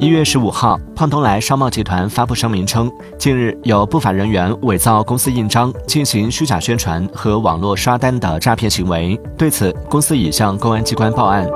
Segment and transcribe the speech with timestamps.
[0.00, 9.20] 一月十五号胖东来商贸集团发布声明称近日有不法人员伪造公司印章进行虚假宣传和网络刷单的诈骗行为。
[9.36, 11.46] 对此公司已向公安机关报案。